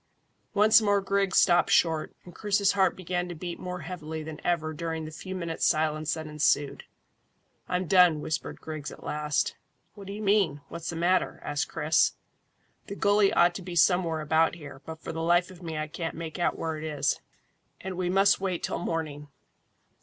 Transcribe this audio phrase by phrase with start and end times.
[0.55, 4.73] Once more Griggs stopped short, and Chris's heart began to beat more heavily than ever
[4.73, 6.85] during the few minutes' silence that ensued.
[7.69, 9.55] "I'm done," whispered Griggs at last.
[9.93, 10.61] "What do you mean?
[10.69, 12.13] What's the matter?" asked Chris.
[12.87, 15.85] "The gully ought to be somewhere about here, but for the life of me I
[15.87, 17.19] can't make out where it is,
[17.79, 19.27] and we must wait till morning."